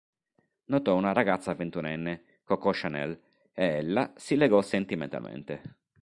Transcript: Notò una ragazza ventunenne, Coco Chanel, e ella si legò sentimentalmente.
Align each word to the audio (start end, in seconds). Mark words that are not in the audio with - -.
Notò 0.65 0.95
una 0.95 1.11
ragazza 1.13 1.53
ventunenne, 1.53 2.39
Coco 2.43 2.71
Chanel, 2.73 3.21
e 3.53 3.63
ella 3.65 4.11
si 4.17 4.35
legò 4.35 4.63
sentimentalmente. 4.63 5.75